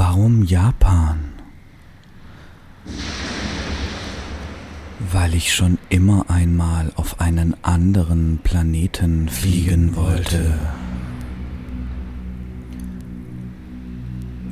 [0.00, 1.18] Warum Japan?
[5.00, 10.56] Weil ich schon immer einmal auf einen anderen Planeten fliegen wollte.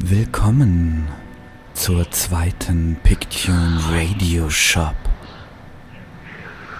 [0.01, 1.07] Willkommen
[1.75, 4.97] zur zweiten Pictune Radio Shop.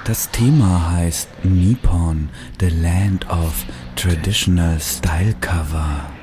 [0.07, 3.65] Das Thema heißt Nippon, the Land of
[3.95, 6.16] Traditional Style Cover.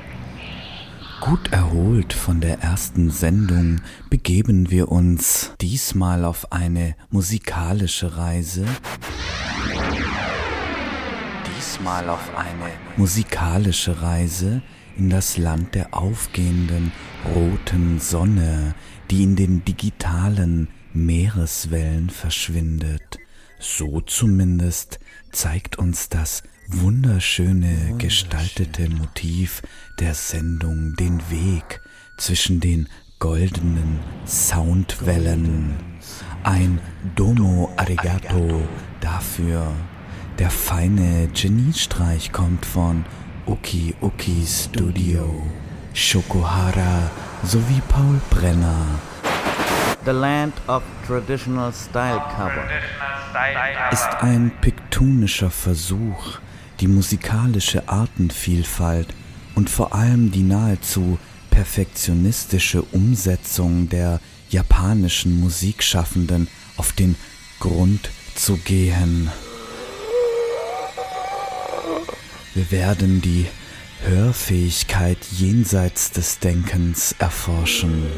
[1.24, 8.66] Gut erholt von der ersten Sendung begeben wir uns diesmal auf eine musikalische Reise.
[11.56, 14.60] Diesmal auf eine musikalische Reise
[14.98, 16.92] in das Land der aufgehenden
[17.34, 18.74] roten Sonne,
[19.10, 23.18] die in den digitalen Meereswellen verschwindet.
[23.58, 25.00] So zumindest
[25.32, 29.62] zeigt uns das wunderschöne gestaltete Motiv
[29.98, 31.80] der Sendung den Weg
[32.16, 35.74] zwischen den goldenen Soundwellen.
[36.42, 36.78] Ein
[37.14, 38.62] Domo Arigato
[39.00, 39.72] dafür.
[40.38, 43.04] Der feine Geniestreich kommt von
[43.46, 45.42] Uki Uki Studio,
[45.92, 47.10] Shokuhara
[47.44, 48.86] sowie Paul Brenner.
[50.04, 52.64] The Land of Traditional Style Cover
[53.90, 56.38] ist ein piktonischer Versuch,
[56.84, 59.08] die musikalische Artenvielfalt
[59.54, 61.18] und vor allem die nahezu
[61.48, 66.46] perfektionistische Umsetzung der japanischen Musikschaffenden
[66.76, 67.16] auf den
[67.58, 69.30] Grund zu gehen.
[72.52, 73.46] Wir werden die
[74.02, 78.08] Hörfähigkeit jenseits des Denkens erforschen.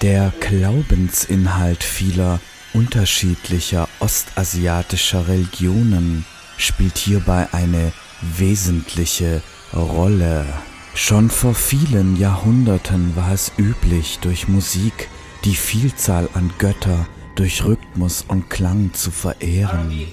[0.00, 2.38] Der Glaubensinhalt vieler
[2.72, 6.24] unterschiedlicher ostasiatischer Religionen
[6.64, 9.42] spielt hierbei eine wesentliche
[9.74, 10.46] Rolle.
[10.94, 15.08] Schon vor vielen Jahrhunderten war es üblich, durch Musik
[15.44, 20.06] die Vielzahl an Götter durch Rhythmus und Klang zu verehren.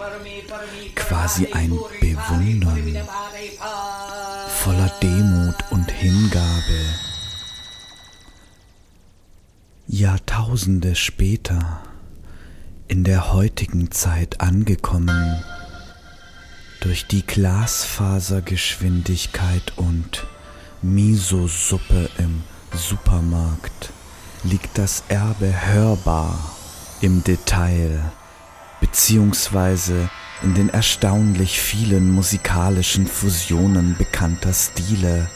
[0.95, 2.97] Quasi ein Bewundern
[4.47, 6.85] voller Demut und Hingabe.
[9.87, 11.81] Jahrtausende später,
[12.87, 15.43] in der heutigen Zeit angekommen,
[16.87, 20.25] durch die Glasfasergeschwindigkeit und
[20.81, 22.43] Miso-Suppe im
[22.73, 23.91] Supermarkt
[24.45, 26.55] liegt das Erbe hörbar
[27.01, 28.09] im Detail,
[28.79, 30.09] beziehungsweise
[30.41, 35.29] in den erstaunlich vielen musikalischen Fusionen bekannter Stile.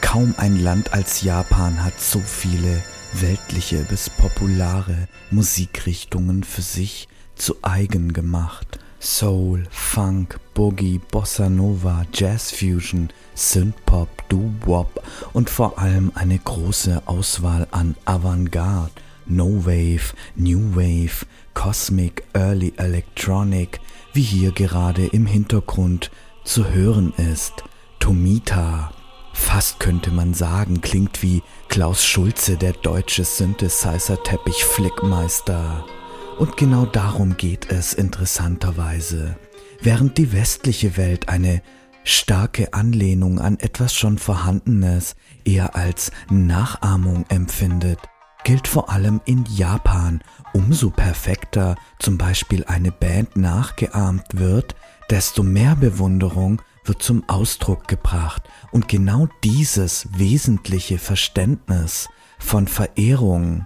[0.00, 2.84] Kaum ein Land als Japan hat so viele
[3.14, 8.78] weltliche bis populare Musikrichtungen für sich zu eigen gemacht.
[9.04, 15.02] Soul, Funk, Boogie, Bossa Nova, Jazz Fusion, Synthpop, Doo-Wop
[15.34, 18.92] und vor allem eine große Auswahl an Avantgarde,
[19.26, 23.78] No Wave, New Wave, Cosmic, Early Electronic,
[24.14, 26.10] wie hier gerade im Hintergrund
[26.44, 27.62] zu hören ist.
[28.00, 28.90] Tomita,
[29.34, 35.84] fast könnte man sagen, klingt wie Klaus Schulze, der deutsche Synthesizer-Teppich-Flickmeister.
[36.38, 39.36] Und genau darum geht es interessanterweise.
[39.80, 41.62] Während die westliche Welt eine
[42.02, 47.98] starke Anlehnung an etwas schon Vorhandenes eher als Nachahmung empfindet,
[48.44, 50.20] gilt vor allem in Japan
[50.52, 54.74] umso perfekter zum Beispiel eine Band nachgeahmt wird,
[55.10, 62.08] desto mehr Bewunderung wird zum Ausdruck gebracht und genau dieses wesentliche Verständnis
[62.38, 63.64] von Verehrung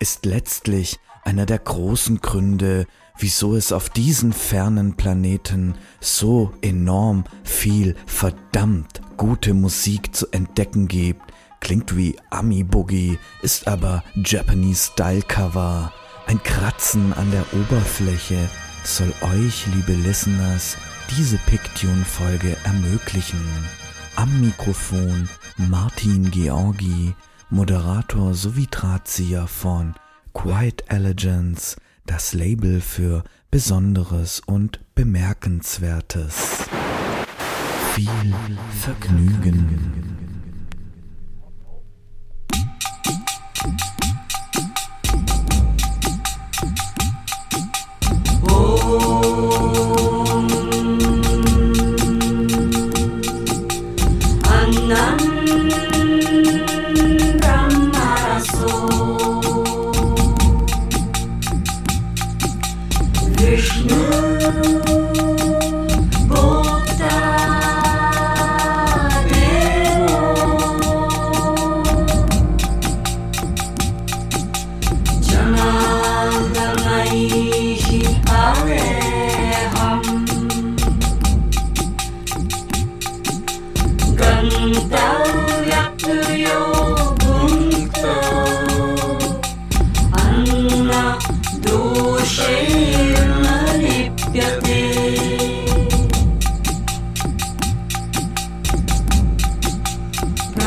[0.00, 2.86] ist letztlich einer der großen Gründe,
[3.18, 11.20] wieso es auf diesen fernen Planeten so enorm viel verdammt gute Musik zu entdecken gibt.
[11.60, 15.92] Klingt wie Ami Boogie, ist aber Japanese Style Cover.
[16.26, 18.48] Ein Kratzen an der Oberfläche
[18.84, 20.78] soll euch, liebe Listeners,
[21.10, 23.46] diese Pictune-Folge ermöglichen.
[24.16, 27.14] Am Mikrofon Martin Georgi,
[27.50, 29.94] Moderator sowie Drahtzieher von
[30.40, 31.76] Quiet Elegance,
[32.06, 36.68] das Label für Besonderes und Bemerkenswertes.
[37.96, 38.34] Viel
[38.80, 40.16] Vergnügen.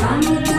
[0.04, 0.51] I'm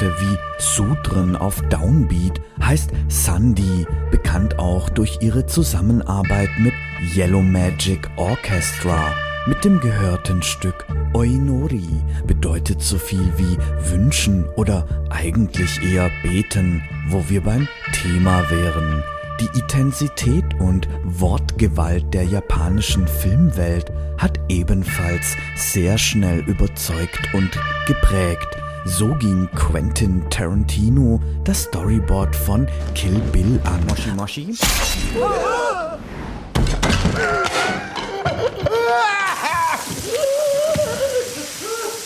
[0.00, 6.72] anhörte wie Sutren auf Downbeat, heißt Sandy, bekannt auch durch ihre Zusammenarbeit mit
[7.14, 9.12] Yellow Magic Orchestra.
[9.46, 11.88] Mit dem gehörten Stück Oinori
[12.26, 13.58] bedeutet so viel wie
[13.90, 19.02] wünschen oder eigentlich eher beten, wo wir beim Thema wären.
[19.40, 27.50] Die Intensität und Wortgewalt der japanischen Filmwelt hat ebenfalls sehr schnell überzeugt und
[27.86, 28.59] geprägt.
[28.84, 33.80] So ging Quentin Tarantino das Storyboard von Kill Bill an.
[33.88, 34.54] Moshi Moshi.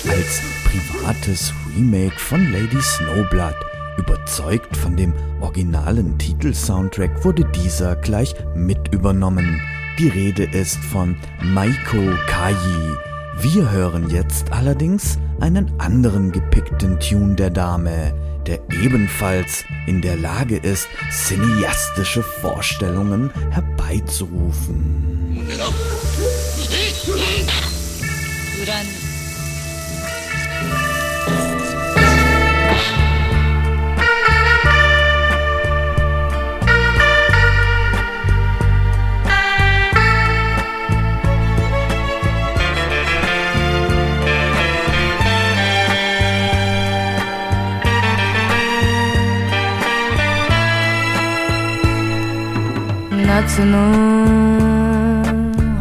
[0.08, 3.56] Als privates Remake von Lady Snowblood
[3.96, 9.60] Überzeugt von dem originalen Titelsoundtrack wurde dieser gleich mit übernommen.
[9.98, 12.96] Die Rede ist von Maiko Kaji.
[13.38, 18.14] Wir hören jetzt allerdings einen anderen gepickten Tune der Dame,
[18.46, 25.36] der ebenfalls in der Lage ist, cineastische Vorstellungen herbeizurufen.
[53.36, 53.80] 夏の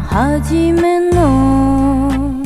[0.02, 2.42] 初めの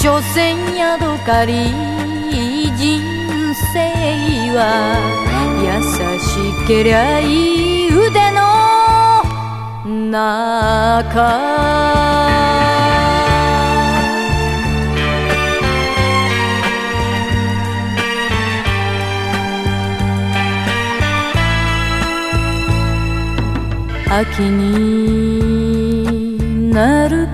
[0.07, 1.53] 所詮ヤドカリ
[2.77, 3.03] 人
[3.73, 3.91] 生
[4.55, 4.63] は
[5.61, 5.67] 優
[6.21, 6.29] し
[6.69, 7.25] けりゃい
[7.87, 8.39] い腕の
[10.13, 11.57] 中。
[24.09, 25.51] 秋に
[26.71, 27.26] なる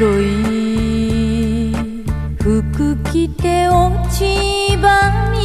[0.00, 1.74] 黒い
[2.38, 4.24] 服着て落ち
[4.78, 4.88] 葉
[5.30, 5.38] 道。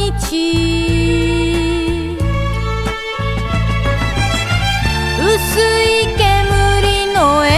[5.26, 6.24] 薄い煙
[7.12, 7.52] の煙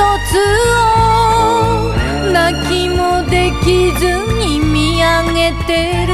[0.00, 0.08] 突
[0.64, 2.32] を。
[2.32, 4.00] 泣きもできず
[4.38, 5.04] に見上
[5.34, 6.10] げてる。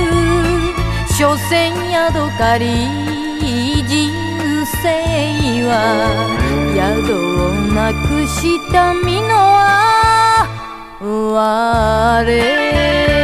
[1.17, 1.55] 所詮
[1.93, 2.67] ヤドカリ
[3.87, 4.11] 人
[4.83, 5.71] 生は。
[6.75, 9.96] 宿をなくした身の
[11.07, 13.16] 我的。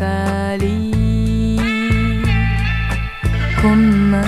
[0.00, 0.06] こ
[3.74, 4.24] んな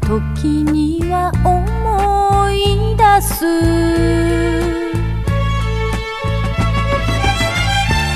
[0.00, 3.44] 時には思い出す。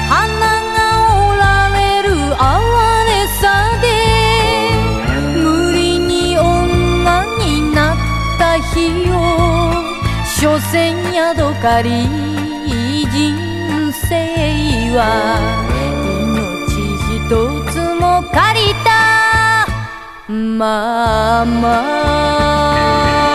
[0.08, 0.22] 花
[0.70, 0.78] が
[1.30, 2.46] 折られる哀
[3.10, 3.44] れさ
[3.82, 3.84] で
[5.34, 7.96] 無理に女になっ
[8.38, 9.14] た日を
[10.40, 12.06] 所詮ヤドカリ
[13.10, 13.45] 人
[14.94, 14.98] は
[16.22, 16.76] 命
[17.16, 17.28] 一
[17.72, 18.88] つも借りた
[20.38, 23.25] まま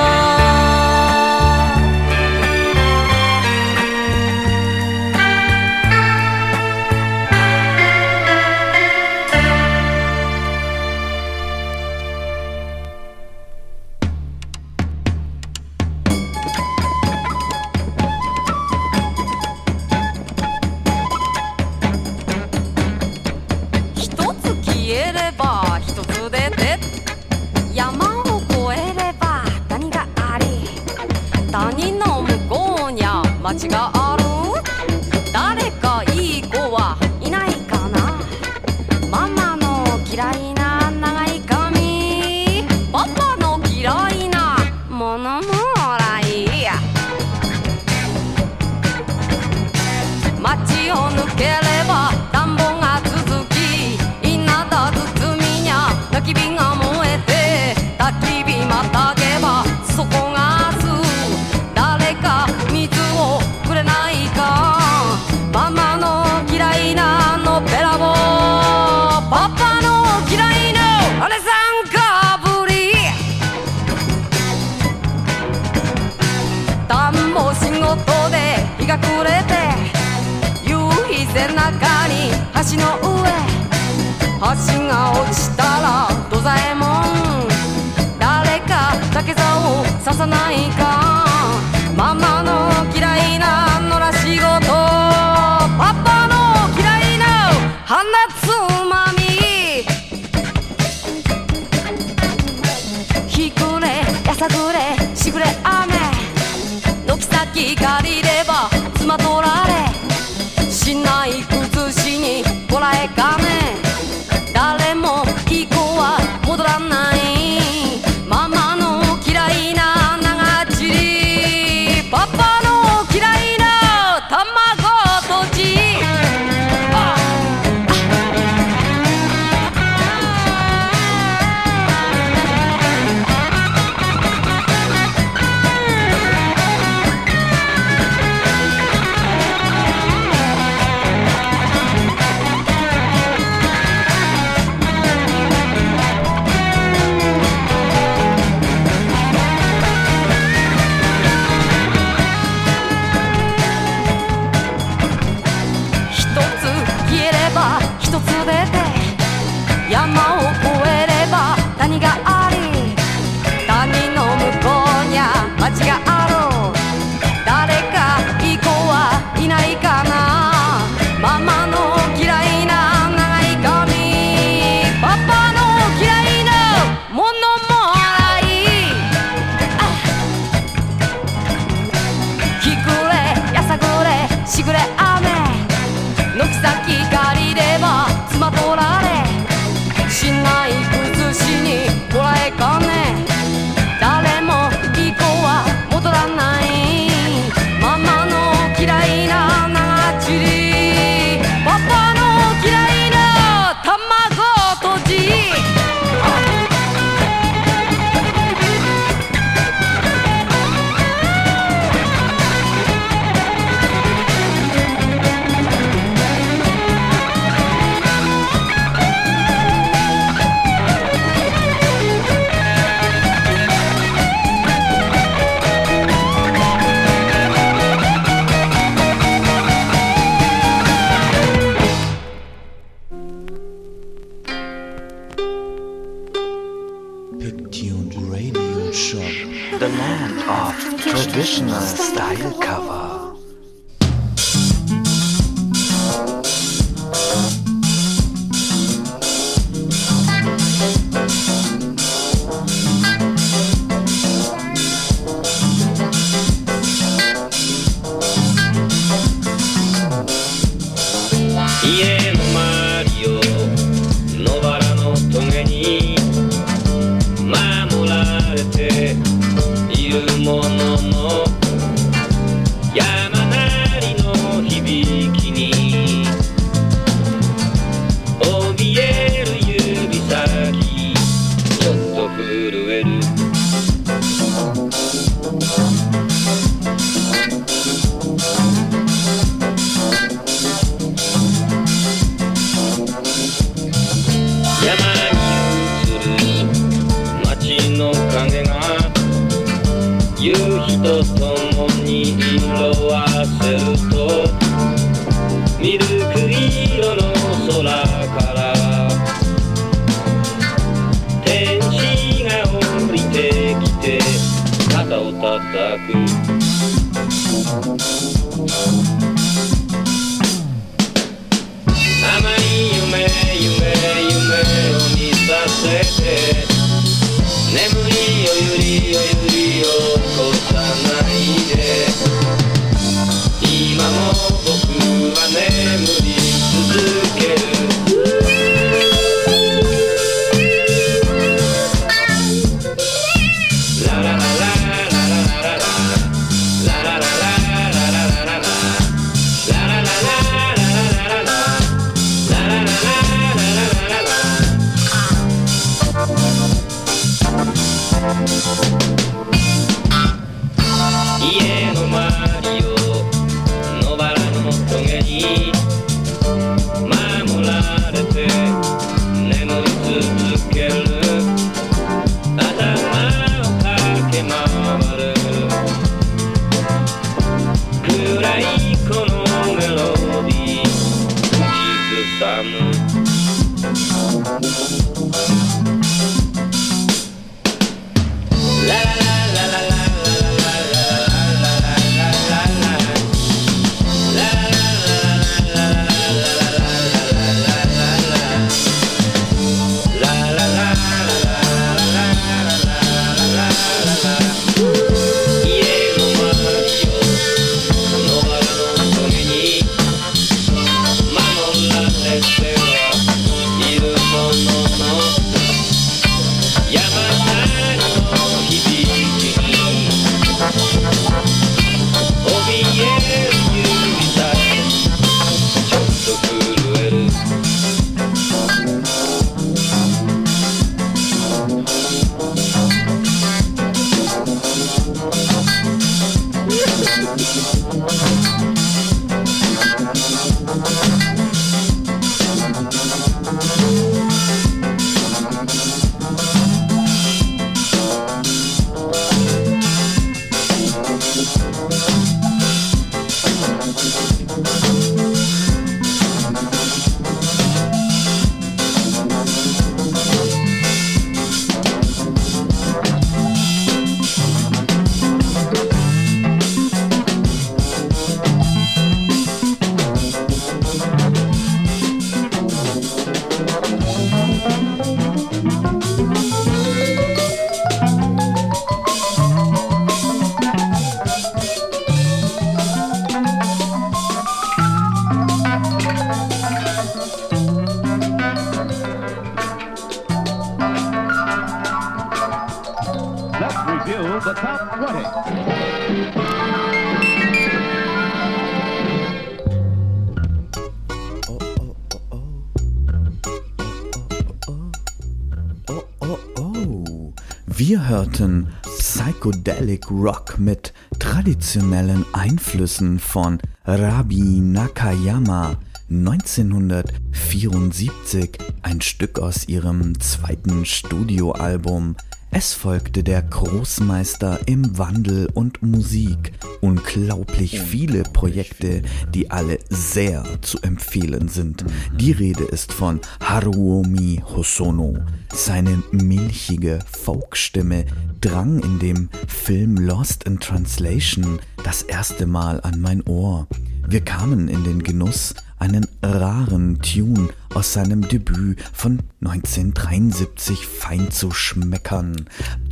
[509.52, 515.76] Psychedelic Rock mit traditionellen Einflüssen von Rabi Nakayama
[516.10, 522.16] 1974, ein Stück aus ihrem zweiten Studioalbum
[522.52, 526.52] es folgte der Großmeister im Wandel und Musik.
[526.82, 531.86] Unglaublich viele Projekte, die alle sehr zu empfehlen sind.
[532.20, 535.18] Die Rede ist von Haruomi Hosono.
[535.54, 538.06] Seine milchige Folkstimme
[538.42, 543.68] drang in dem Film Lost in Translation das erste Mal an mein Ohr.
[544.08, 551.50] Wir kamen in den Genuss einen raren Tune aus seinem Debüt von 1973 fein zu
[551.50, 552.46] schmeckern,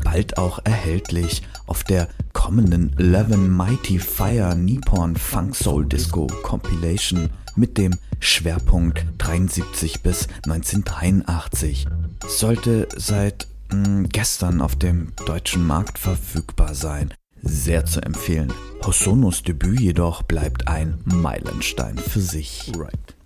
[0.03, 7.77] bald auch erhältlich auf der kommenden Eleven Mighty Fire Nippon Funk Soul Disco Compilation mit
[7.77, 11.85] dem Schwerpunkt 73 bis 1983.
[12.27, 17.13] Sollte seit mh, hm, gestern auf dem deutschen Markt verfügbar sein.
[17.41, 18.53] Sehr zu empfehlen.
[18.85, 22.71] Hosonos Debüt jedoch bleibt ein Meilenstein für sich.
[22.77, 23.18] Right.「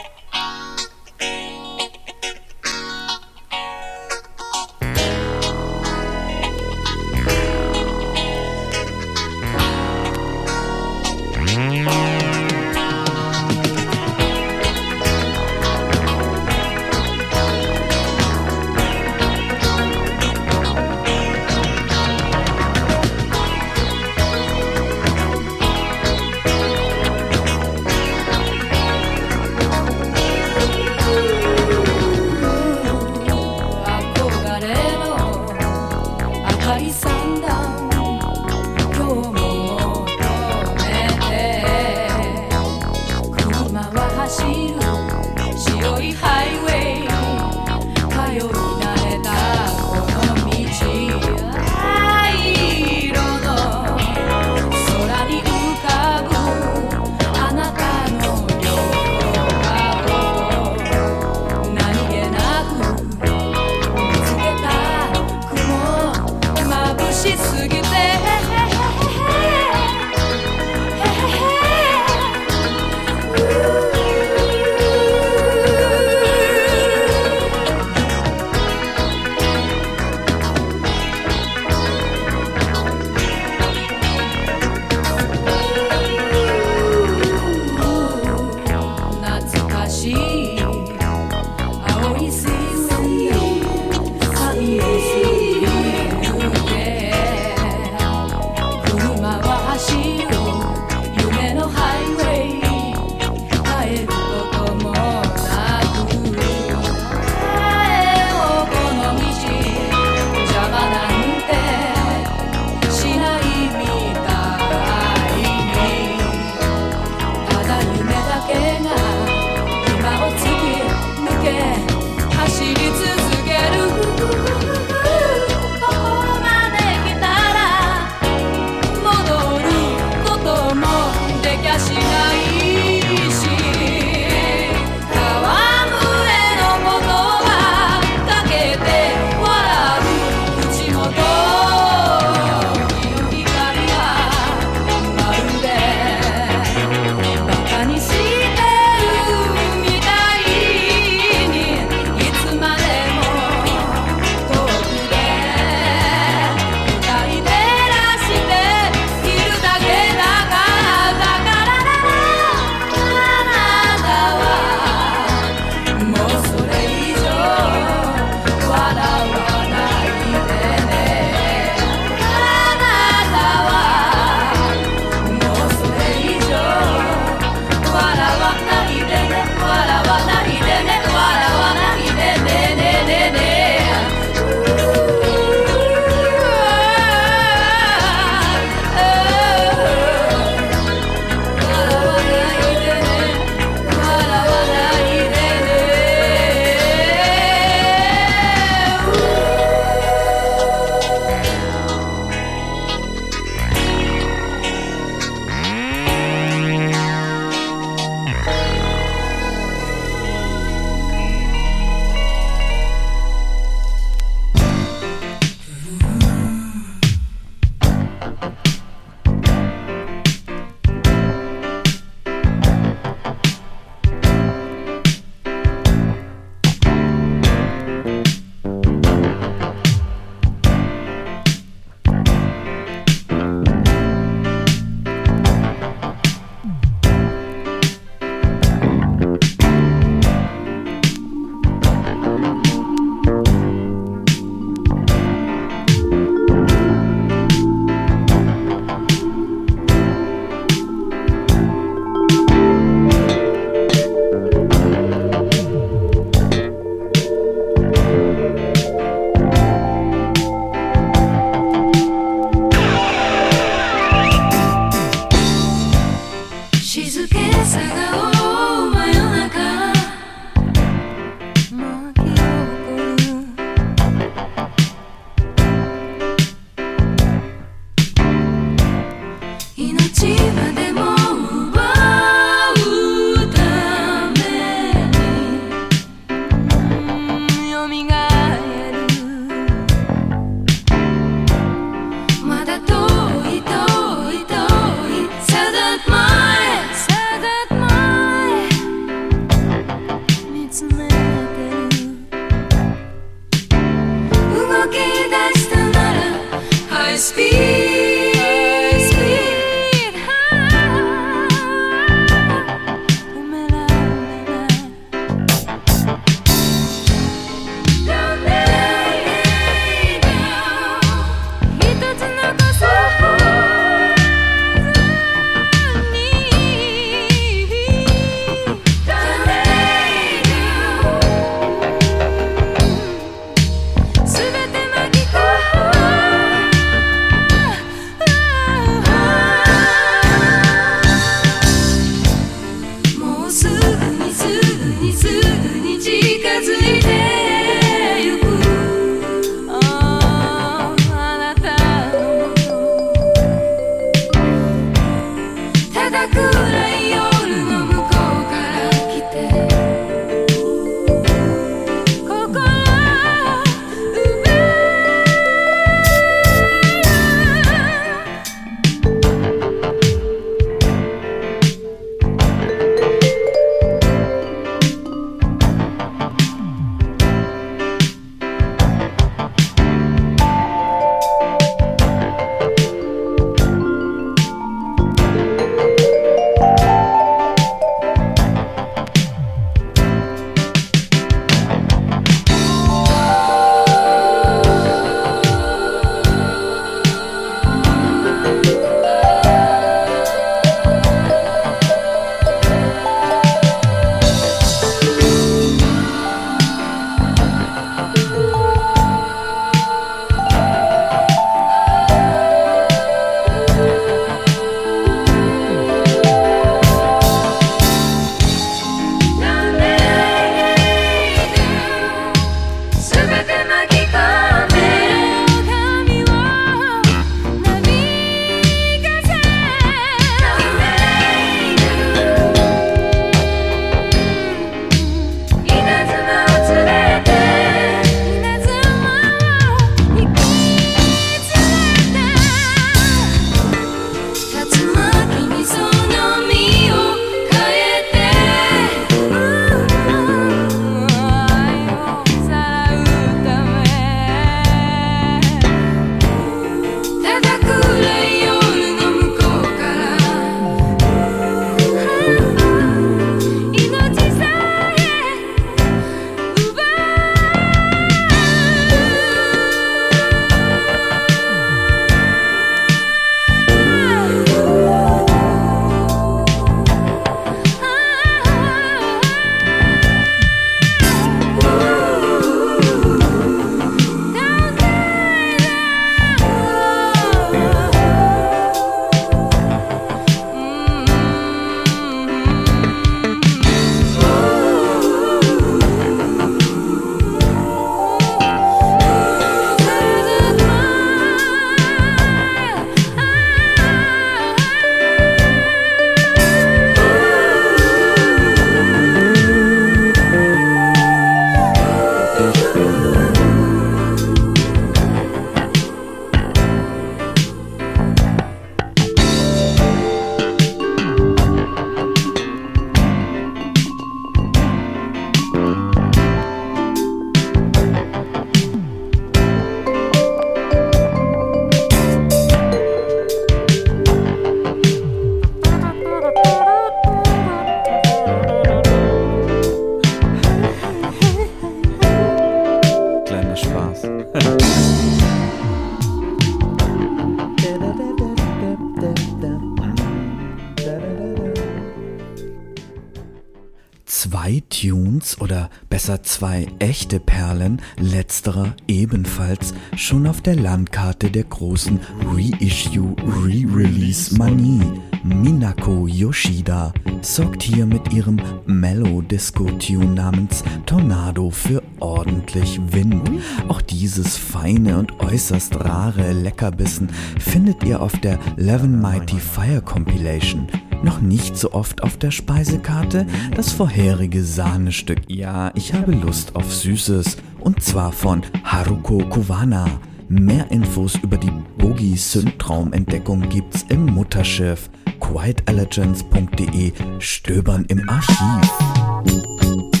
[558.21, 564.79] letzterer ebenfalls schon auf der Landkarte der großen Reissue Re-Release Manie.
[565.23, 573.27] Minako Yoshida sorgt hier mit ihrem Mellow Disco Tune namens Tornado für ordentlich Wind.
[573.67, 580.67] Auch dieses feine und äußerst rare Leckerbissen findet ihr auf der Levin Mighty Fire Compilation
[581.03, 585.19] noch nicht so oft auf der Speisekarte das vorherige Sahnestück.
[585.27, 589.85] Ja, ich habe Lust auf Süßes und zwar von Haruko Kuwana.
[590.27, 600.00] Mehr Infos über die Bogie Syndtraum-Entdeckung gibt's im Mutterschiff quietallergens.de Stöbern im Archiv.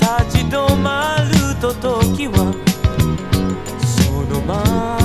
[0.00, 2.52] 立ち止まると時は
[3.80, 4.54] そのま
[4.98, 5.03] ま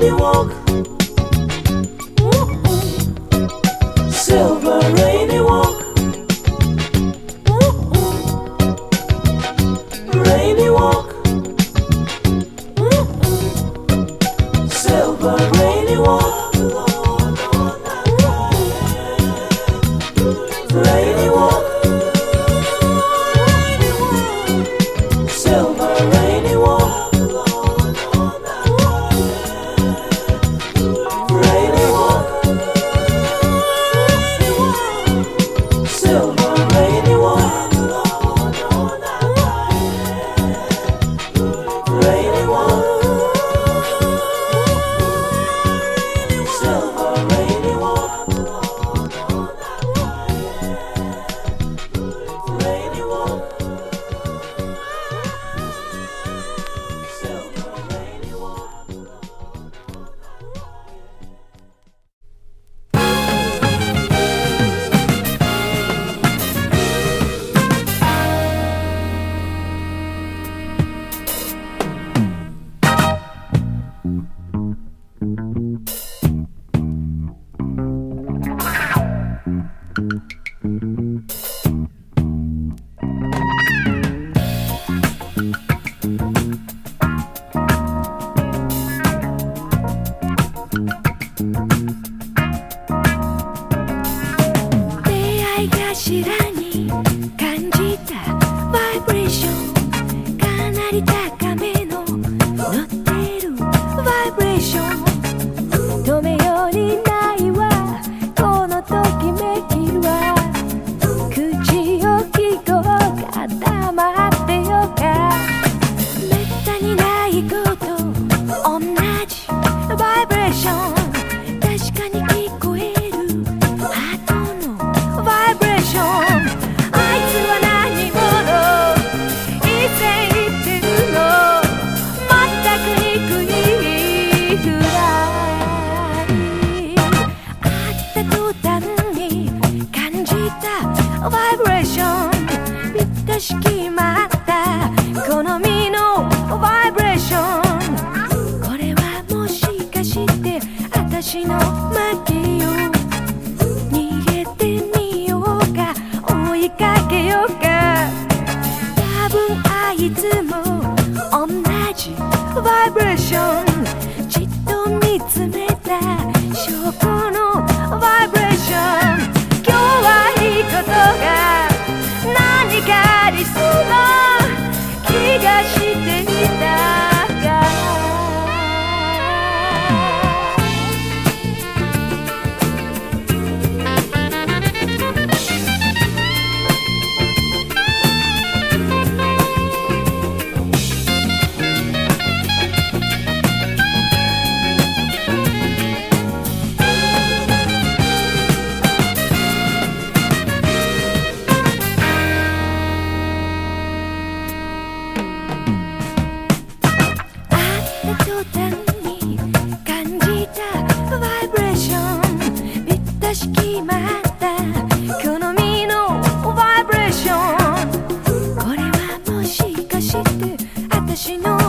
[0.00, 0.99] the walk.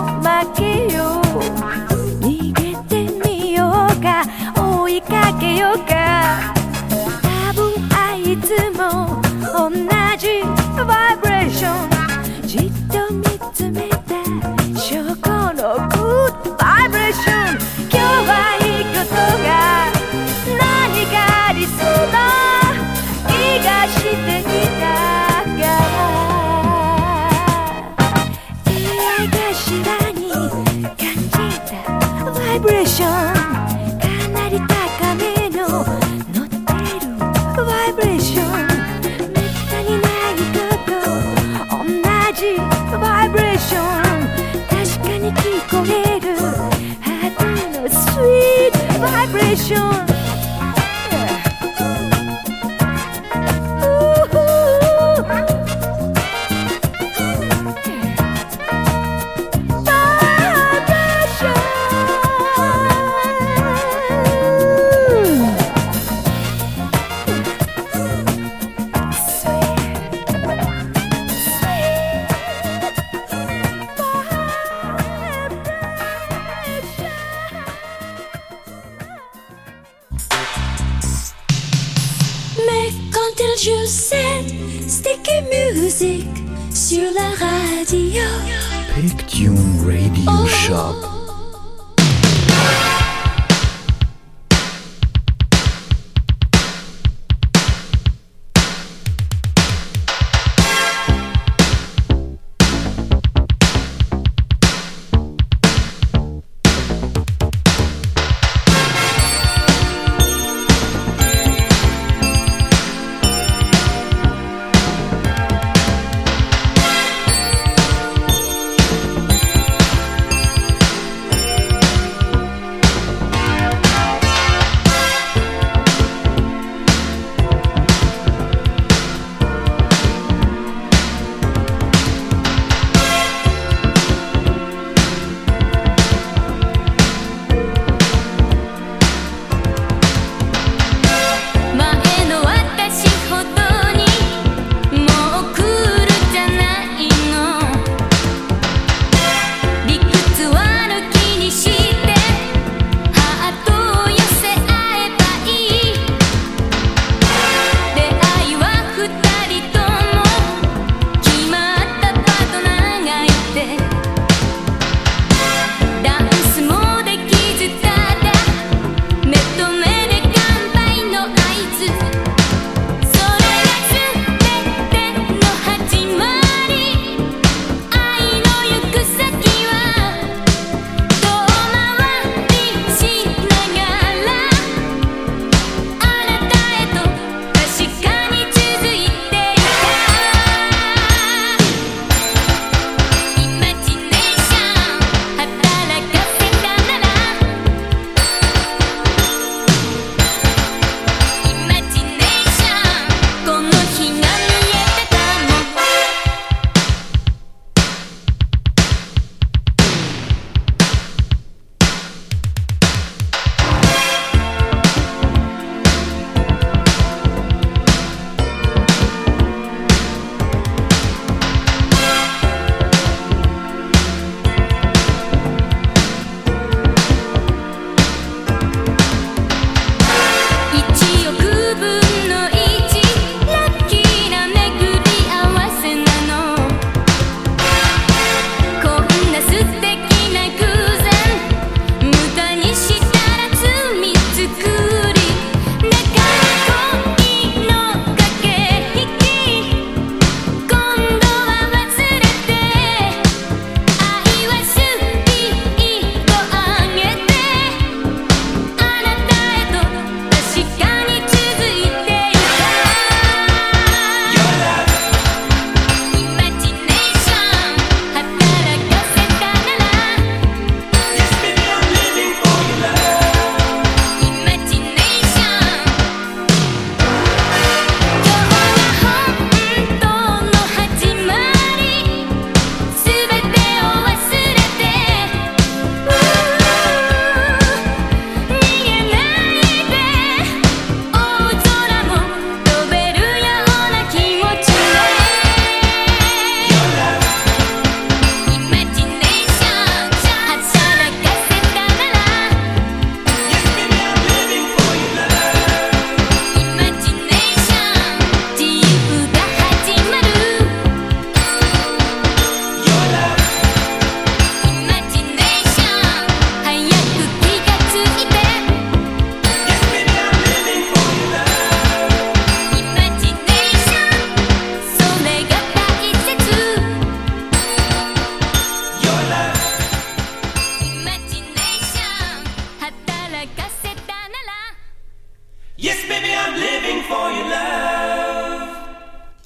[0.02, 1.21] 꼭 맡기요.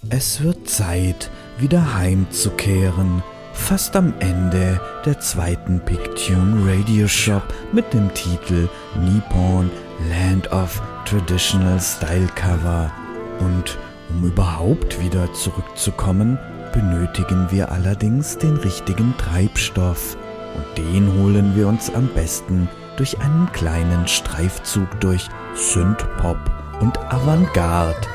[0.10, 3.22] Es wird Zeit, wieder heimzukehren.
[3.54, 8.70] Fast am Ende der zweiten Pictune Radio Shop mit dem Titel
[9.02, 9.70] Nippon
[10.10, 12.92] Land of Traditional Style Cover.
[13.40, 13.78] Und
[14.10, 16.40] um überhaupt wieder zurückzukommen,
[16.74, 20.16] benötigen wir allerdings den richtigen Treibstoff.
[20.56, 26.38] Und den holen wir uns am besten durch einen kleinen Streifzug durch Synthpop
[26.82, 28.08] und Avantgarde.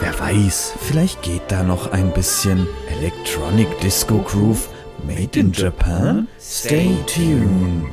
[0.00, 2.66] Wer weiß, vielleicht geht da noch ein bisschen
[2.98, 4.68] Electronic Disco Groove
[5.06, 6.28] Made in Japan?
[6.38, 7.92] Stay tuned.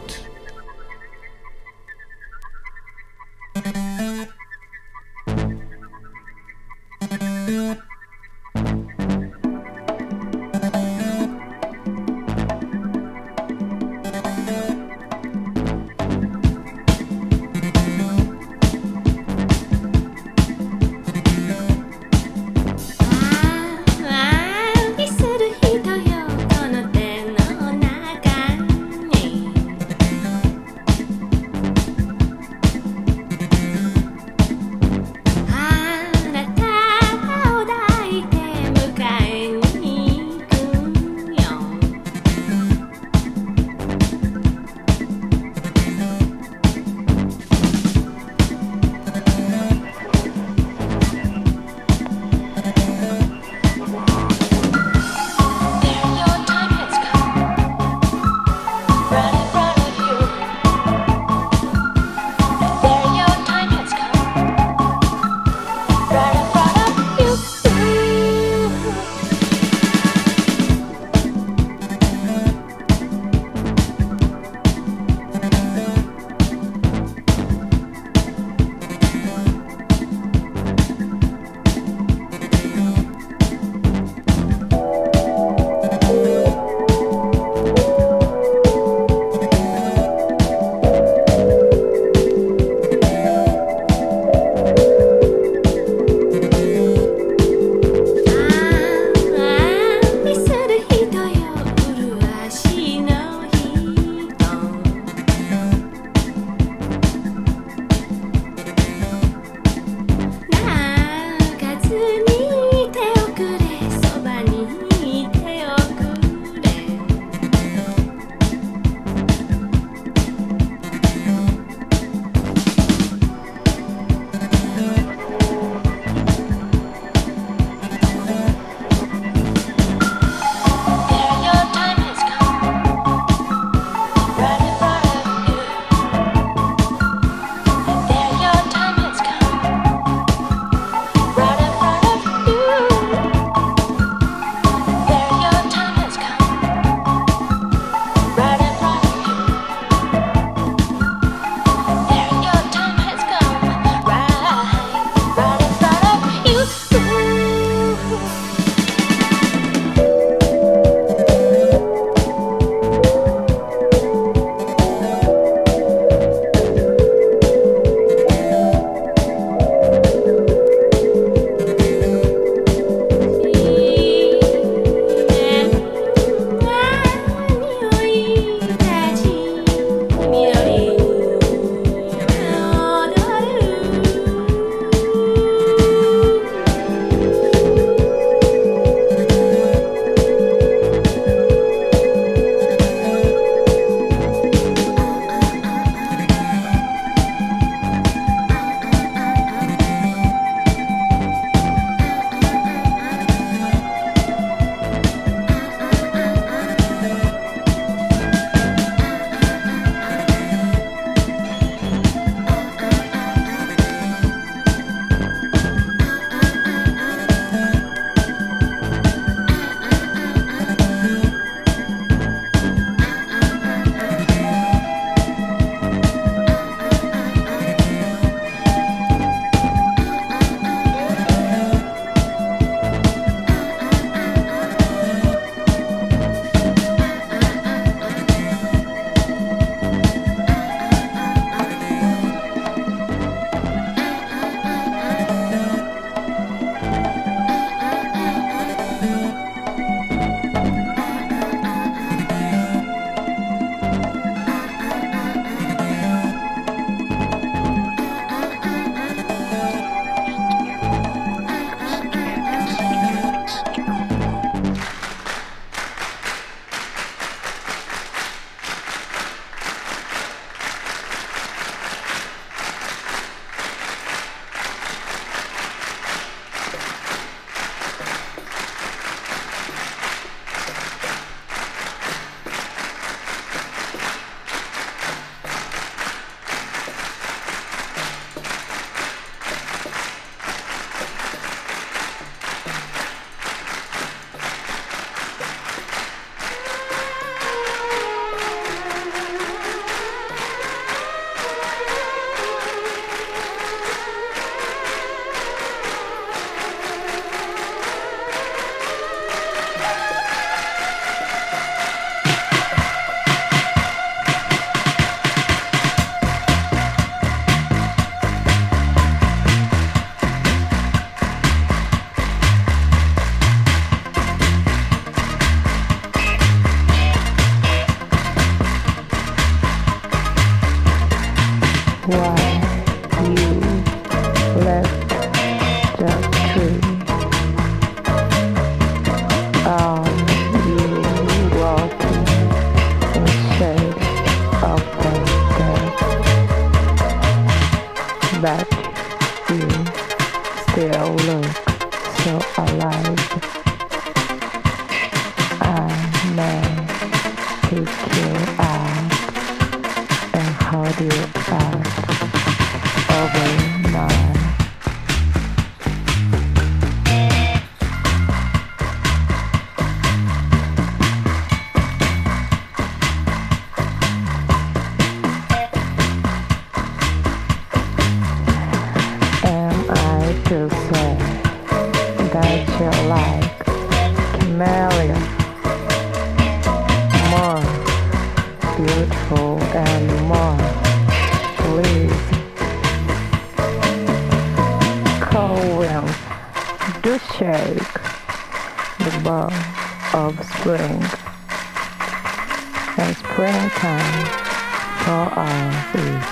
[405.23, 406.23] For us is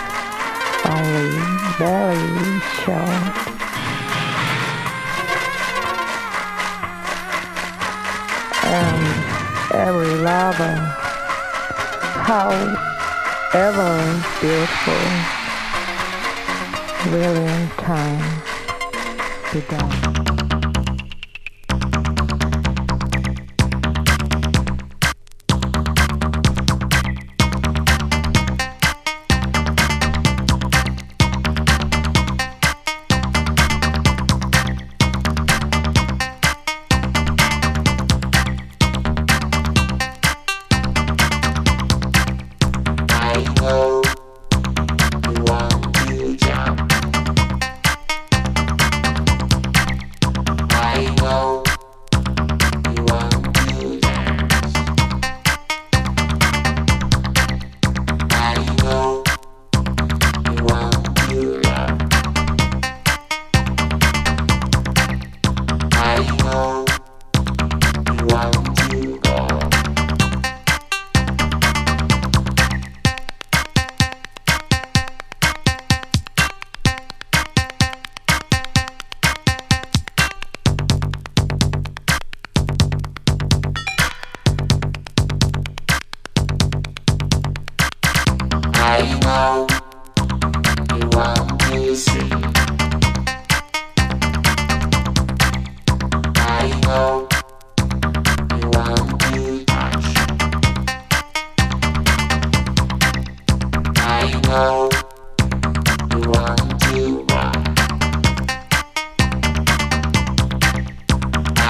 [0.85, 1.31] only
[1.79, 3.33] very short.
[8.63, 9.03] And
[9.73, 10.75] every lover,
[12.29, 13.91] however
[14.41, 15.05] beautiful,
[17.11, 18.41] will in time
[19.53, 20.40] be done.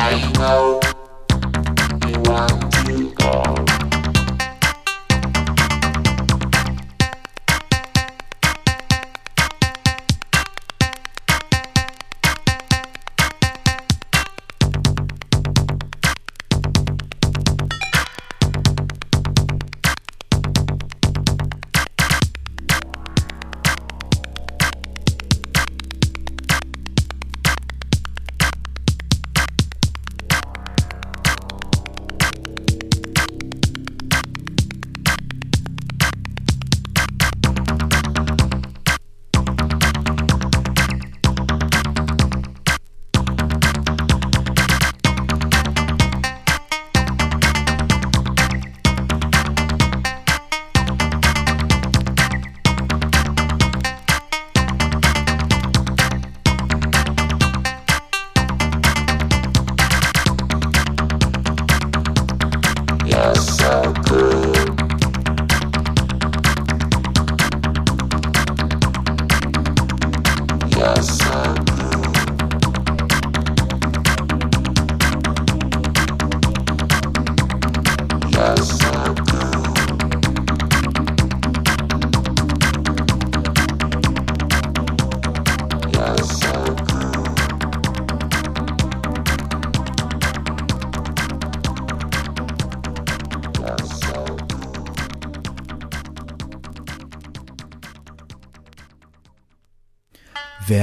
[0.04, 0.80] I know
[2.08, 3.70] you want to go.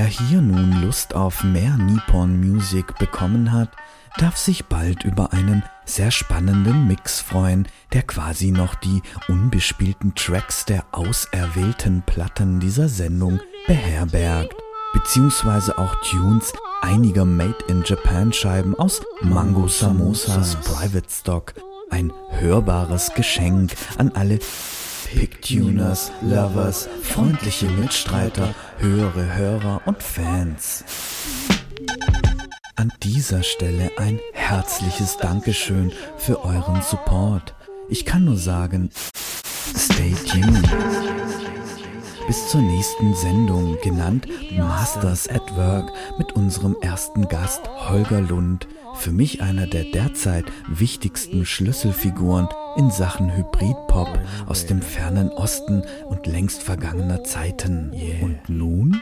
[0.09, 3.71] Hier nun Lust auf mehr Nippon Music bekommen hat,
[4.17, 10.65] darf sich bald über einen sehr spannenden Mix freuen, der quasi noch die unbespielten Tracks
[10.65, 14.55] der auserwählten Platten dieser Sendung beherbergt,
[14.93, 16.53] beziehungsweise auch Tunes
[16.83, 21.55] einiger Made-in-Japan-Scheiben aus Mango Samosas Private Stock,
[21.91, 24.39] ein hörbares Geschenk an alle
[25.15, 30.85] Picktuners, Lovers, freundliche Mitstreiter, höhere Hörer und Fans.
[32.77, 37.55] An dieser Stelle ein herzliches Dankeschön für euren Support.
[37.89, 38.91] Ich kann nur sagen,
[39.77, 40.69] stay tuned.
[42.27, 49.13] Bis zur nächsten Sendung, genannt Masters at Work, mit unserem ersten Gast Holger Lund, für
[49.13, 56.63] mich einer der derzeit wichtigsten Schlüsselfiguren in Sachen Hybridpop aus dem fernen Osten und längst
[56.63, 57.93] vergangener Zeiten.
[58.21, 59.01] Und nun?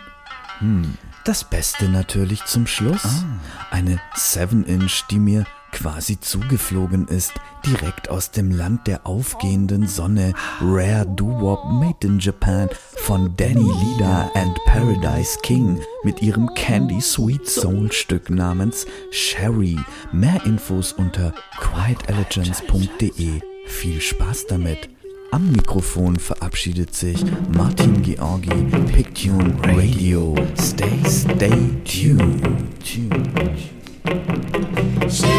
[0.59, 0.95] Hm,
[1.25, 3.25] das Beste natürlich zum Schluss.
[3.71, 7.33] Eine 7-Inch, die mir quasi zugeflogen ist,
[7.67, 10.35] direkt aus dem Land der aufgehenden Sonne.
[10.61, 17.47] Rare Doo-Wop Made in Japan von Danny Lida and Paradise King mit ihrem Candy Sweet
[17.49, 19.79] Soul Stück namens Sherry.
[20.13, 23.41] Mehr Infos unter quietelegance.de.
[23.67, 24.91] Viel Spaß damit!
[25.33, 27.23] Am Mikrofon verabschiedet sich
[27.55, 28.49] Martin Georgi,
[28.93, 30.35] Pictune Radio.
[30.57, 31.51] Stay, stay
[31.85, 33.76] tuned.
[34.07, 35.33] Shitty,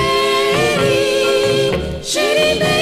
[2.03, 2.76] shitty baby.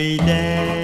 [0.00, 0.79] day.